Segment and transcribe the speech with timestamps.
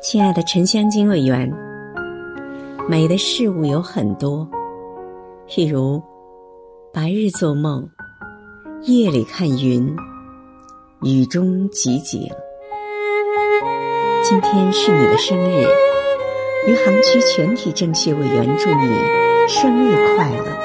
[0.00, 1.52] 亲爱的沉香金委员，
[2.88, 4.48] 美的事物有很多，
[5.48, 6.00] 譬如
[6.92, 7.88] 白日做梦，
[8.82, 9.92] 夜里看云，
[11.02, 12.30] 雨中集景。
[14.22, 15.66] 今天是你的生日，
[16.68, 18.86] 余杭区全体政协委员祝你
[19.48, 20.57] 生日快乐。